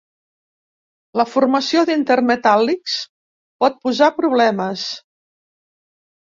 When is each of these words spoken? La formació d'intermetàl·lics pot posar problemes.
La 1.21 1.25
formació 1.33 1.83
d'intermetàl·lics 1.91 2.97
pot 3.65 3.79
posar 3.87 4.11
problemes. 4.19 4.91